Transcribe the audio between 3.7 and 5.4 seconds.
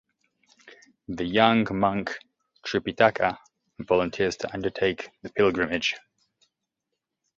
volunteers to undertake the